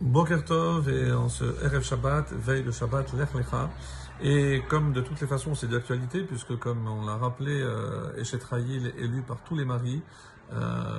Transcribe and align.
Boker 0.00 0.44
Tov 0.44 0.88
et 0.88 1.12
en 1.12 1.28
ce 1.28 1.44
RF 1.44 1.84
Shabbat, 1.84 2.32
veille 2.32 2.62
de 2.62 2.70
Shabbat, 2.70 3.12
Lech 3.12 3.34
Lecha. 3.34 3.68
Et 4.22 4.62
comme 4.68 4.92
de 4.92 5.00
toutes 5.00 5.20
les 5.20 5.26
façons 5.26 5.54
c'est 5.54 5.68
d'actualité, 5.68 6.22
puisque 6.22 6.56
comme 6.58 6.86
on 6.88 7.04
l'a 7.04 7.16
rappelé, 7.16 7.60
euh, 7.60 8.16
Eshetraïl 8.16 8.92
élu 8.98 9.22
par 9.22 9.38
tous 9.42 9.56
les 9.56 9.64
maris, 9.64 10.02
euh, 10.52 10.94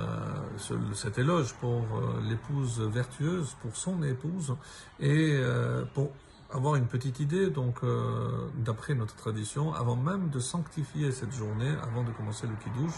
ce, 0.56 0.74
cet 0.94 1.18
éloge 1.18 1.54
pour 1.54 1.82
euh, 1.82 2.20
l'épouse 2.28 2.80
vertueuse, 2.80 3.56
pour 3.60 3.76
son 3.76 4.02
épouse, 4.02 4.54
et 5.00 5.32
euh, 5.34 5.84
pour 5.94 6.12
avoir 6.52 6.76
une 6.76 6.86
petite 6.86 7.20
idée, 7.20 7.50
donc 7.50 7.78
euh, 7.82 8.48
d'après 8.56 8.94
notre 8.94 9.16
tradition, 9.16 9.74
avant 9.74 9.96
même 9.96 10.28
de 10.30 10.38
sanctifier 10.38 11.10
cette 11.10 11.32
journée, 11.32 11.74
avant 11.82 12.02
de 12.04 12.10
commencer 12.12 12.46
le 12.46 12.54
Kiddush, 12.54 12.94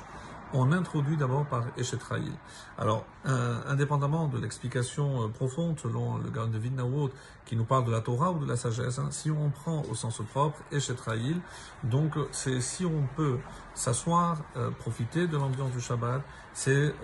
on 0.54 0.72
introduit 0.72 1.16
d'abord 1.16 1.44
par 1.44 1.64
Eshetraïl. 1.76 2.32
Alors, 2.78 3.04
euh, 3.26 3.60
indépendamment 3.66 4.28
de 4.28 4.38
l'explication 4.38 5.24
euh, 5.24 5.28
profonde 5.28 5.78
selon 5.80 6.18
le 6.18 6.30
Gaon 6.30 6.46
de 6.46 6.58
Vidnaout 6.58 7.10
qui 7.44 7.56
nous 7.56 7.64
parle 7.64 7.84
de 7.84 7.90
la 7.90 8.00
Torah 8.00 8.30
ou 8.30 8.38
de 8.38 8.48
la 8.48 8.56
sagesse, 8.56 8.98
hein, 8.98 9.08
si 9.10 9.30
on 9.30 9.50
prend 9.50 9.82
au 9.90 9.94
sens 9.94 10.22
propre 10.32 10.58
Eshetraïl, 10.72 11.40
donc 11.82 12.12
c'est 12.30 12.60
si 12.60 12.86
on 12.86 13.06
peut 13.16 13.38
s'asseoir, 13.74 14.38
euh, 14.56 14.70
profiter 14.70 15.26
de 15.26 15.36
l'ambiance 15.36 15.72
du 15.72 15.80
Shabbat, 15.80 16.22
c'est 16.56 16.94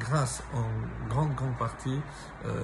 grâce 0.00 0.42
en 0.52 1.08
grande 1.08 1.36
grande 1.36 1.56
partie, 1.56 2.00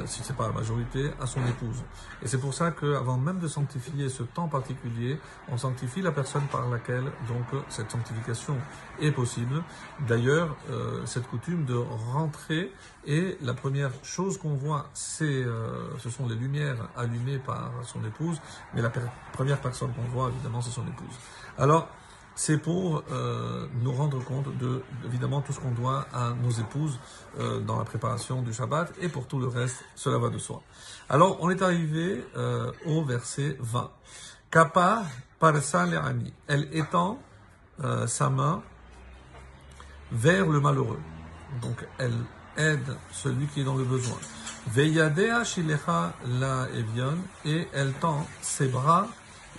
si 0.05 0.25
c'est 0.25 0.35
pas 0.37 0.49
la 0.49 0.53
majorité, 0.53 1.13
à 1.21 1.27
son 1.27 1.39
épouse. 1.47 1.85
Et 2.23 2.27
c'est 2.27 2.39
pour 2.39 2.55
ça 2.55 2.73
qu'avant 2.73 3.17
même 3.17 3.39
de 3.39 3.47
sanctifier 3.47 4.09
ce 4.09 4.25
temps 4.25 4.49
particulier, 4.49 5.21
on 5.49 5.57
sanctifie 5.57 6.03
la 6.03 6.11
personne 6.11 6.43
par 6.51 6.69
laquelle 6.69 7.05
donc 7.29 7.63
cette 7.69 7.89
sanctification 7.93 8.57
est 9.01 9.13
possible. 9.13 9.63
D'ailleurs, 10.01 10.57
euh, 10.71 11.05
cette 11.07 11.27
coutume 11.29 11.65
de 11.65 11.75
rentrer 11.75 12.73
et 13.07 13.37
la 13.41 13.55
première 13.55 13.91
chose 14.03 14.39
qu'on 14.39 14.55
voit, 14.55 14.87
c'est 14.95 15.25
euh, 15.25 15.97
ce 15.99 16.11
sont 16.11 16.27
les 16.27 16.35
lumières 16.35 16.89
allumées 16.97 17.39
par 17.39 17.71
son 17.85 18.05
épouse, 18.05 18.41
mais 18.75 18.83
la 18.83 18.91
première 19.33 19.61
personne 19.61 19.93
qu'on 19.93 20.09
voit 20.11 20.29
évidemment 20.29 20.61
c'est 20.61 20.71
son 20.71 20.87
épouse. 20.87 21.15
Alors 21.59 21.89
c'est 22.35 22.59
pour 22.59 23.03
euh, 23.11 23.67
nous 23.83 23.93
rendre 23.93 24.23
compte 24.25 24.57
de, 24.57 24.83
évidemment, 25.05 25.43
tout 25.43 25.53
ce 25.53 25.61
qu'on 25.61 25.73
doit 25.73 26.07
à 26.13 26.31
nos 26.31 26.51
épouses 26.51 26.99
euh, 27.39 27.61
dans 27.61 27.79
la 27.79 27.85
préparation 27.85 28.43
du 28.43 28.53
Shabbat 28.53 28.93
et 29.01 29.09
pour 29.09 29.27
tout 29.27 29.39
le 29.39 29.49
reste, 29.49 29.85
cela 29.95 30.19
va 30.19 30.31
de 30.31 30.39
soi. 30.39 30.63
Alors, 31.09 31.39
on 31.41 31.51
est 31.51 31.61
arrivé 31.61 32.25
euh, 32.37 32.73
au 32.87 33.05
verset 33.05 33.57
20. 33.61 33.91
Kappa 34.51 35.03
parsa 35.39 35.87
le'ani. 35.87 36.33
Elle 36.47 36.69
étend 36.73 37.19
euh, 37.85 38.07
sa 38.07 38.31
main 38.31 38.63
vers 40.13 40.47
le 40.47 40.61
malheureux. 40.61 41.01
Donc, 41.61 41.85
elle 41.99 42.15
aide 42.57 42.97
celui 43.13 43.47
qui 43.47 43.61
est 43.61 43.65
dans 43.65 43.77
le 43.77 43.85
besoin. 43.85 44.19
Veyadea 44.69 45.45
shilecha 45.45 46.13
la 46.27 46.69
evion. 46.75 47.19
Et 47.45 47.67
elle 47.73 47.93
tend 47.95 48.27
ses 48.41 48.69
bras 48.69 49.09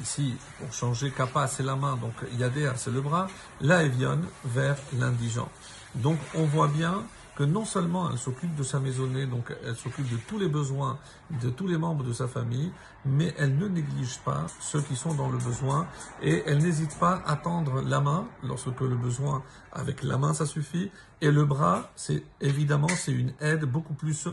Ici, 0.02 0.36
pour 0.60 0.74
changer 0.74 1.12
kappa, 1.12 1.48
c'est 1.48 1.64
la 1.64 1.76
main, 1.76 1.96
donc 1.98 2.14
yadea, 2.38 2.74
c'est 2.76 2.92
le 2.92 3.02
bras, 3.02 3.28
la 3.62 3.84
evion 3.84 4.20
vers 4.44 4.76
l'indigent. 4.98 5.50
Donc, 5.96 6.18
on 6.34 6.46
voit 6.46 6.68
bien 6.68 7.04
que 7.36 7.44
non 7.44 7.66
seulement 7.66 8.10
elle 8.12 8.18
s'occupe 8.18 8.56
de 8.56 8.64
sa 8.64 8.80
maisonnée, 8.80 9.26
donc 9.26 9.54
elle 9.66 9.76
s'occupe 9.76 10.10
de 10.10 10.18
tous 10.28 10.38
les 10.38 10.48
besoins 10.48 11.00
de 11.42 11.50
tous 11.50 11.68
les 11.68 11.78
membres 11.78 12.04
de 12.04 12.14
sa 12.14 12.28
famille, 12.28 12.72
mais 13.06 13.34
elle 13.38 13.58
ne 13.58 13.68
néglige 13.68 14.20
pas 14.20 14.46
ceux 14.60 14.82
qui 14.82 14.96
sont 14.96 15.14
dans 15.14 15.30
le 15.30 15.38
besoin 15.38 15.88
et 16.22 16.44
elle 16.46 16.60
n'hésite 16.60 16.98
pas 17.00 17.22
à 17.26 17.36
tendre 17.36 17.82
la 17.82 18.00
main 18.02 18.28
lorsque 18.44 18.82
le 18.82 18.96
besoin 18.96 19.44
avec 19.72 20.04
la 20.04 20.18
main 20.18 20.34
ça 20.34 20.46
suffit 20.46 20.92
et 21.22 21.32
le 21.32 21.46
bras 21.46 21.92
c'est 21.96 22.24
évidemment 22.42 22.88
c'est 22.90 23.12
une 23.12 23.34
aide 23.40 23.66
beaucoup 23.66 23.94
plus 23.94 24.28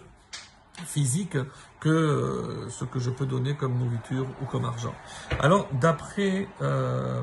physique 0.87 1.37
que 1.81 1.89
euh, 1.89 2.69
ce 2.69 2.85
que 2.85 2.99
je 2.99 3.11
peux 3.11 3.27
donner 3.27 3.55
comme 3.55 3.79
nourriture 3.79 4.27
ou 4.43 4.45
comme 4.47 4.65
argent. 4.65 4.95
Alors, 5.41 5.69
d'après 5.73 6.49
euh, 6.63 7.23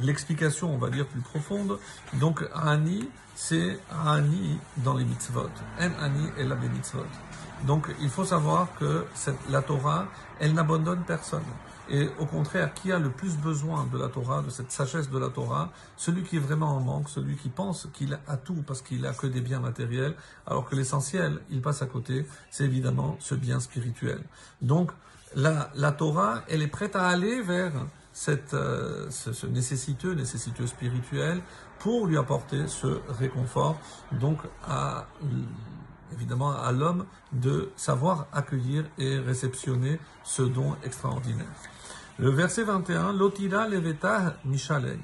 l'explication, 0.00 0.72
on 0.72 0.78
va 0.78 0.90
dire, 0.90 1.06
plus 1.06 1.20
profonde, 1.20 1.78
donc 2.14 2.44
Ani, 2.54 3.08
c'est 3.34 3.78
Ani 4.06 4.58
dans 4.78 4.94
les 4.94 5.04
mitzvot. 5.04 5.50
En 5.80 6.02
Ani 6.02 6.28
est 6.38 6.44
la 6.44 6.56
mitzvot. 6.56 7.06
Donc, 7.66 7.88
il 8.00 8.08
faut 8.08 8.24
savoir 8.24 8.68
que 8.78 9.04
la 9.50 9.62
Torah, 9.62 10.06
elle 10.38 10.54
n'abandonne 10.54 11.02
personne. 11.04 11.42
Et 11.90 12.08
au 12.18 12.26
contraire, 12.26 12.74
qui 12.74 12.92
a 12.92 12.98
le 12.98 13.10
plus 13.10 13.36
besoin 13.36 13.88
de 13.90 13.98
la 13.98 14.08
Torah, 14.08 14.42
de 14.42 14.50
cette 14.50 14.70
sagesse 14.70 15.10
de 15.10 15.18
la 15.18 15.30
Torah? 15.30 15.70
Celui 15.96 16.22
qui 16.22 16.36
est 16.36 16.40
vraiment 16.40 16.76
en 16.76 16.80
manque, 16.80 17.08
celui 17.08 17.36
qui 17.36 17.48
pense 17.48 17.88
qu'il 17.94 18.18
a 18.28 18.36
tout 18.36 18.62
parce 18.66 18.82
qu'il 18.82 19.06
a 19.06 19.12
que 19.14 19.26
des 19.26 19.40
biens 19.40 19.60
matériels, 19.60 20.14
alors 20.46 20.68
que 20.68 20.76
l'essentiel, 20.76 21.40
il 21.50 21.62
passe 21.62 21.80
à 21.80 21.86
côté, 21.86 22.26
c'est 22.50 22.64
évidemment 22.64 23.16
ce 23.20 23.34
bien 23.34 23.58
spirituel. 23.58 24.22
Donc, 24.60 24.92
la 25.34 25.92
Torah, 25.92 26.42
elle 26.48 26.62
est 26.62 26.68
prête 26.68 26.94
à 26.94 27.08
aller 27.08 27.42
vers 27.42 27.72
cette, 28.18 28.52
euh, 28.52 29.08
ce, 29.10 29.32
ce 29.32 29.46
nécessiteux, 29.46 30.12
nécessiteux 30.12 30.66
spirituel, 30.66 31.40
pour 31.78 32.08
lui 32.08 32.18
apporter 32.18 32.66
ce 32.66 33.00
réconfort, 33.08 33.78
donc 34.10 34.38
à 34.66 35.06
évidemment 36.12 36.50
à 36.50 36.72
l'homme 36.72 37.06
de 37.30 37.70
savoir 37.76 38.26
accueillir 38.32 38.86
et 38.98 39.18
réceptionner 39.18 40.00
ce 40.24 40.42
don 40.42 40.74
extraordinaire. 40.82 41.46
Le 42.18 42.30
verset 42.30 42.64
21, 42.64 43.12
Lotira 43.12 43.68
leveta 43.68 44.36
mishalei. 44.44 44.98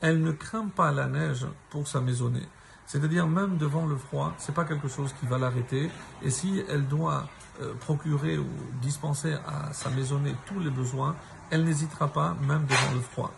Elle 0.00 0.20
ne 0.20 0.32
craint 0.32 0.66
pas 0.66 0.90
la 0.90 1.06
neige 1.06 1.46
pour 1.70 1.86
sa 1.86 2.00
maisonnée. 2.00 2.48
C'est-à-dire 2.86 3.26
même 3.26 3.56
devant 3.56 3.86
le 3.86 3.96
froid, 3.96 4.34
c'est 4.38 4.54
pas 4.54 4.64
quelque 4.64 4.88
chose 4.88 5.12
qui 5.18 5.26
va 5.26 5.38
l'arrêter. 5.38 5.90
Et 6.22 6.30
si 6.30 6.62
elle 6.68 6.86
doit 6.86 7.28
euh, 7.60 7.74
procurer 7.74 8.38
ou 8.38 8.46
dispenser 8.80 9.34
à 9.46 9.72
sa 9.72 9.90
maisonnée 9.90 10.34
tous 10.46 10.60
les 10.60 10.70
besoins, 10.70 11.16
elle 11.50 11.64
n'hésitera 11.64 12.08
pas 12.08 12.36
même 12.46 12.64
devant 12.66 12.94
le 12.94 13.00
froid. 13.00 13.32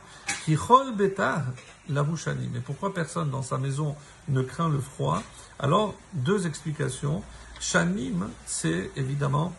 Kichol 0.45 0.95
betah 0.97 1.45
la 1.89 2.03
bouchani. 2.03 2.49
Mais 2.53 2.61
pourquoi 2.61 2.93
personne 2.93 3.31
dans 3.31 3.43
sa 3.43 3.59
maison 3.59 3.97
ne 4.29 4.43
craint 4.43 4.69
le 4.69 4.81
froid? 4.81 5.23
Alors, 5.59 5.95
deux 6.13 6.47
explications. 6.47 7.23
Shanim, 7.61 8.29
c'est 8.47 8.91
évidemment, 8.97 9.53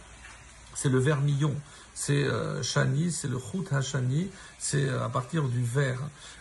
c'est 0.73 0.89
le 0.89 0.99
vermillon. 0.99 1.53
C'est 1.93 2.23
euh, 2.23 2.63
shani, 2.63 3.11
c'est 3.11 3.27
le 3.27 3.37
chut 3.39 3.73
hashani, 3.73 4.29
c'est 4.57 4.87
euh, 4.87 5.03
à 5.03 5.09
partir 5.09 5.49
du 5.49 5.61
verre, 5.61 5.99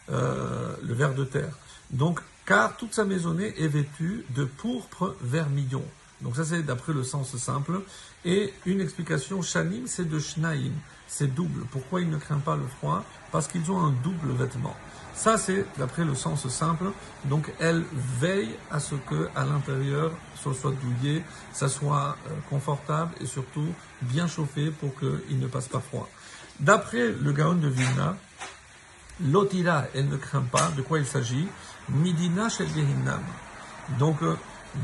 euh, 0.09 0.77
le 0.83 0.95
verre 0.95 1.15
de 1.15 1.25
terre. 1.25 1.53
Donc, 1.91 2.21
car 2.49 2.79
toute 2.79 2.95
sa 2.95 3.05
maisonnée 3.05 3.53
est 3.59 3.69
vêtue 3.69 4.25
de 4.31 4.45
pourpre 4.45 5.15
vermillon. 5.21 5.85
Donc 6.23 6.35
ça 6.35 6.47
c'est 6.47 6.63
d'après 6.63 6.95
le 6.95 7.05
sens 7.05 7.37
simple. 7.37 7.83
Et 8.25 8.55
une 8.65 8.81
explication, 8.81 9.43
shanim, 9.43 9.87
c'est 9.87 10.09
de 10.09 10.19
shnaim, 10.19 10.73
c'est 11.07 11.33
double. 11.33 11.67
Pourquoi 11.71 12.01
il 12.01 12.09
ne 12.09 12.17
craint 12.17 12.39
pas 12.39 12.57
le 12.57 12.67
froid? 12.67 13.05
Parce 13.31 13.49
qu'ils 13.49 13.71
ont 13.71 13.79
un 13.79 13.93
double 14.03 14.33
vêtement. 14.33 14.75
Ça 15.15 15.37
c'est 15.37 15.67
d'après 15.77 16.07
le 16.07 16.15
sens 16.15 16.49
simple. 16.49 16.87
Donc 17.27 17.53
elle 17.61 17.85
veille 18.19 18.55
à 18.71 18.81
ce 18.81 18.95
que 18.95 19.29
à 19.37 19.45
l'intérieur 19.45 20.11
ce 20.43 20.51
soit 20.55 20.73
douillé, 20.73 21.23
ça 21.53 21.69
soit 21.69 22.17
euh, 22.29 22.31
confortable 22.49 23.13
et 23.21 23.27
surtout 23.27 23.75
bien 24.01 24.27
chauffé 24.27 24.71
pour 24.71 24.99
qu'il 24.99 25.39
ne 25.39 25.47
passe 25.49 25.69
pas 25.69 25.81
froid. 25.81 26.09
D'après 26.61 27.13
le 27.13 27.33
Gaon 27.33 27.57
de 27.57 27.69
Vilna, 27.69 28.17
l'otira, 29.22 29.86
elle 29.94 30.10
ne 30.10 30.18
craint 30.18 30.48
pas. 30.52 30.72
De 30.78 30.82
quoi 30.82 31.00
il 31.00 31.06
s'agit 31.06 31.48
Midina 31.90 32.50
shel 32.50 32.68
Gehinnam. 32.68 33.24
Donc, 34.00 34.22
euh, 34.24 34.36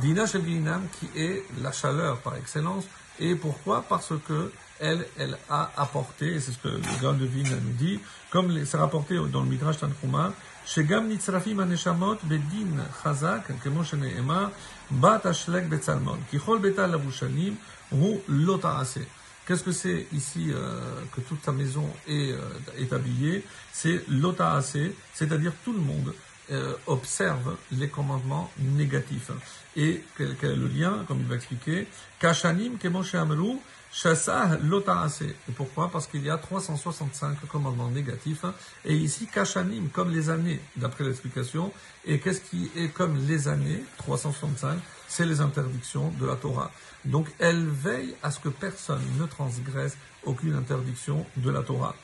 Dina 0.01 0.25
shel 0.25 0.43
Gehinnam 0.43 0.87
qui 0.95 1.07
est 1.15 1.43
la 1.61 1.71
chaleur 1.71 2.19
par 2.19 2.35
excellence. 2.35 2.85
Et 3.19 3.35
pourquoi 3.35 3.83
Parce 3.89 4.13
que 4.27 4.51
elle, 4.79 5.05
elle 5.17 5.37
a 5.49 5.71
apporté, 5.75 6.35
et 6.35 6.39
c'est 6.39 6.53
ce 6.53 6.57
que 6.57 6.69
le 6.69 7.01
Gaon 7.01 7.13
de 7.13 7.25
Vilna 7.25 7.57
nous 7.65 7.73
dit, 7.73 7.99
comme 8.31 8.49
les- 8.49 8.65
c'est 8.65 8.77
rapporté 8.77 9.15
dans 9.33 9.41
le 9.41 9.49
Midrash 9.49 9.77
Tanchuma, 9.77 10.31
שגם 10.65 11.09
נצרפים 11.09 11.59
הנשמות 11.59 12.23
בדין 12.23 12.79
חזק, 13.03 13.47
כמו 13.63 13.85
שנאמר, 13.85 14.47
בת 14.91 15.25
אשלג 15.25 15.69
בצלמון. 15.69 16.19
ככל 16.33 16.59
ביתה 16.61 16.87
לבושנים, 16.87 17.55
הוא 17.89 18.19
לא 18.27 18.57
תעשה. 18.61 18.99
Qu'est-ce 19.46 19.62
que 19.62 19.72
c'est 19.72 20.06
ici 20.12 20.46
euh, 20.50 20.80
que 21.14 21.20
toute 21.20 21.42
ta 21.42 21.52
maison 21.52 21.86
est, 22.08 22.32
euh, 22.32 22.94
habillée? 22.96 23.44
C'est 23.72 24.02
l'otaase, 24.08 24.78
c'est-à-dire 25.12 25.52
tout 25.64 25.72
le 25.72 25.80
monde 25.80 26.14
euh, 26.50 26.74
observe 26.86 27.56
les 27.72 27.88
commandements 27.88 28.50
négatifs. 28.58 29.30
Et 29.76 30.04
quel, 30.16 30.36
est 30.42 30.56
le 30.56 30.68
lien, 30.68 31.04
comme 31.08 31.20
il 31.20 31.26
va 31.26 31.36
expliquer 31.36 31.86
Kashanim 32.18 32.78
kemoshe 32.78 33.14
amru 33.14 33.58
Chassah 33.94 34.58
l'otaase. 34.60 35.22
Et 35.22 35.52
pourquoi? 35.52 35.88
Parce 35.88 36.08
qu'il 36.08 36.24
y 36.24 36.28
a 36.28 36.36
365 36.36 37.46
commandements 37.46 37.90
négatifs. 37.90 38.44
Et 38.84 38.94
ici, 38.94 39.28
Kashanim, 39.28 39.88
comme 39.88 40.10
les 40.10 40.30
années, 40.30 40.60
d'après 40.74 41.04
l'explication. 41.04 41.72
Et 42.04 42.18
qu'est-ce 42.18 42.40
qui 42.40 42.72
est 42.76 42.88
comme 42.88 43.16
les 43.28 43.46
années 43.46 43.84
365 43.98 44.80
C'est 45.06 45.24
les 45.24 45.40
interdictions 45.40 46.10
de 46.20 46.26
la 46.26 46.34
Torah. 46.34 46.72
Donc, 47.04 47.28
elle 47.38 47.68
veille 47.68 48.16
à 48.22 48.32
ce 48.32 48.40
que 48.40 48.48
personne 48.48 49.02
ne 49.20 49.26
transgresse 49.26 49.96
aucune 50.24 50.56
interdiction 50.56 51.24
de 51.36 51.50
la 51.50 51.62
Torah. 51.62 51.94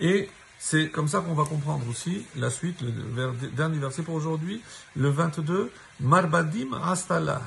Et 0.00 0.30
c'est 0.68 0.90
comme 0.90 1.06
ça 1.06 1.20
qu'on 1.20 1.34
va 1.34 1.44
comprendre 1.44 1.88
aussi 1.88 2.26
la 2.34 2.50
suite, 2.50 2.80
le 2.82 3.50
dernier 3.52 3.78
verset 3.78 4.02
pour 4.02 4.16
aujourd'hui, 4.16 4.60
le 4.96 5.10
22, 5.10 5.70
Marbadim 6.00 6.72
Astala. 6.72 7.40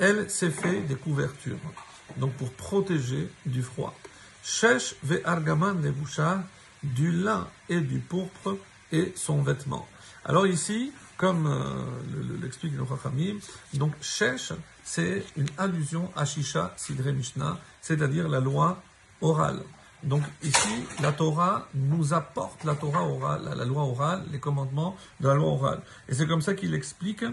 Elle 0.00 0.28
s'est 0.28 0.50
fait 0.50 0.80
des 0.80 0.96
couvertures. 0.96 1.60
donc 2.16 2.32
pour 2.32 2.50
protéger 2.50 3.30
du 3.46 3.62
froid. 3.62 3.94
Shesh 4.42 4.96
ve 5.04 5.20
argaman 5.24 5.80
bouchard 5.92 6.40
du 6.82 7.12
lin 7.12 7.46
et 7.68 7.80
du 7.80 8.00
pourpre 8.00 8.56
et 8.90 9.12
son 9.14 9.40
vêtement. 9.40 9.86
Alors 10.24 10.48
ici, 10.48 10.92
comme 11.16 11.46
euh, 11.46 12.40
l'explique 12.42 12.72
le 12.76 12.84
Chachamim, 12.84 13.38
donc 13.74 13.92
Shesh, 14.00 14.52
c'est 14.82 15.24
une 15.36 15.48
allusion 15.58 16.10
à 16.16 16.24
Shisha 16.24 16.74
Sidre 16.76 17.12
Mishnah, 17.12 17.60
c'est-à-dire 17.80 18.28
la 18.28 18.40
loi 18.40 18.82
orale. 19.20 19.62
Donc 20.02 20.22
ici, 20.42 20.84
la 21.02 21.12
Torah 21.12 21.68
nous 21.74 22.14
apporte 22.14 22.62
la 22.64 22.74
Torah 22.74 23.02
orale, 23.02 23.52
la 23.56 23.64
loi 23.64 23.82
orale, 23.82 24.22
les 24.30 24.38
commandements 24.38 24.96
de 25.20 25.28
la 25.28 25.34
loi 25.34 25.48
orale. 25.48 25.80
Et 26.08 26.14
c'est 26.14 26.26
comme 26.26 26.42
ça 26.42 26.54
qu'il 26.54 26.74
explique 26.74 27.24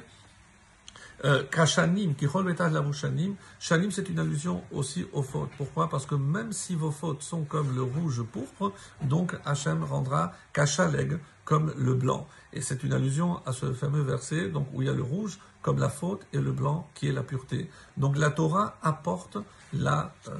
euh, 1.23 1.43
Kashanim, 1.49 2.15
qui 2.15 2.25
la 2.25 2.91
Shanim, 2.91 3.35
Shanim 3.59 3.91
c'est 3.91 4.09
une 4.09 4.19
allusion 4.19 4.63
aussi 4.71 5.05
aux 5.13 5.23
fautes. 5.23 5.51
Pourquoi? 5.57 5.89
Parce 5.89 6.05
que 6.05 6.15
même 6.15 6.51
si 6.51 6.75
vos 6.75 6.91
fautes 6.91 7.21
sont 7.21 7.43
comme 7.43 7.73
le 7.73 7.83
rouge 7.83 8.23
pourpre, 8.23 8.73
donc 9.01 9.35
Hachem 9.45 9.83
rendra 9.83 10.33
Kashaleg 10.51 11.17
comme 11.45 11.73
le 11.77 11.93
blanc. 11.93 12.27
Et 12.53 12.61
c'est 12.61 12.83
une 12.83 12.93
allusion 12.93 13.41
à 13.45 13.53
ce 13.53 13.71
fameux 13.73 14.01
verset 14.01 14.49
donc, 14.49 14.67
où 14.73 14.81
il 14.81 14.87
y 14.87 14.91
a 14.91 14.93
le 14.93 15.03
rouge 15.03 15.39
comme 15.61 15.79
la 15.79 15.89
faute 15.89 16.25
et 16.33 16.39
le 16.39 16.51
blanc 16.51 16.89
qui 16.95 17.07
est 17.07 17.11
la 17.11 17.23
pureté. 17.23 17.69
Donc 17.97 18.17
la 18.17 18.31
Torah 18.31 18.77
apporte 18.81 19.37
la, 19.73 20.13
euh, 20.27 20.31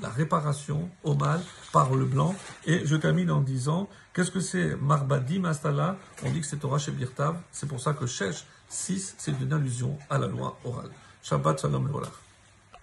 la 0.00 0.08
réparation 0.08 0.90
au 1.02 1.14
mal 1.14 1.40
par 1.72 1.94
le 1.94 2.04
blanc. 2.04 2.34
Et 2.66 2.86
je 2.86 2.96
termine 2.96 3.30
en 3.30 3.40
disant, 3.40 3.88
qu'est-ce 4.12 4.30
que 4.30 4.40
c'est 4.40 4.76
Marbadi 4.76 5.38
Mastala 5.38 5.96
On 6.24 6.30
dit 6.30 6.40
que 6.40 6.46
c'est 6.46 6.58
Torah 6.58 6.78
chez 6.78 6.92
Birtav. 6.92 7.36
C'est 7.52 7.68
pour 7.68 7.80
ça 7.80 7.92
que 7.92 8.06
Shesh 8.06 8.46
6, 8.68 9.16
c'est 9.18 9.40
une 9.40 9.52
allusion 9.52 9.98
à 10.10 10.18
la 10.18 10.26
loi 10.26 10.58
orale. 10.64 10.90
Shabbat 11.22 11.60
Shalom 11.60 11.88
et 11.88 12.23